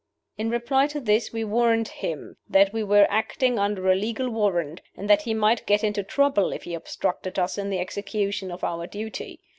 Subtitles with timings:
[0.35, 4.81] In reply to this we warned him that we were acting under a legal warrant,
[4.97, 8.63] and that he might get into trouble if he obstructed us in the execution of
[8.63, 9.39] our duty.